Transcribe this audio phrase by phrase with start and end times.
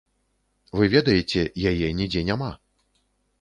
[0.79, 1.43] Вы ведаеце,
[1.73, 2.49] яе нідзе няма.